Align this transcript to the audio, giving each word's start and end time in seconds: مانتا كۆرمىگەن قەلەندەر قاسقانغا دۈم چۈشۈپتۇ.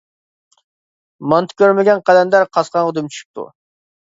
مانتا 1.33 1.57
كۆرمىگەن 1.63 2.01
قەلەندەر 2.09 2.49
قاسقانغا 2.59 2.97
دۈم 2.99 3.13
چۈشۈپتۇ. 3.13 3.47